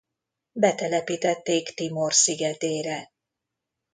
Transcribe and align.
Betelepítették 0.51 1.69
Timor 1.73 2.11
szigetére. 2.13 3.11